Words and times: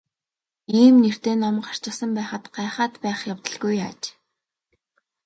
Ийм 0.81 0.95
нэртэй 1.03 1.35
ном 1.41 1.55
гарчихсан 1.65 2.11
байхад 2.17 2.43
гайхаад 2.55 2.93
байх 3.03 3.19
явдалгүй 3.33 3.75
аж. 3.89 4.01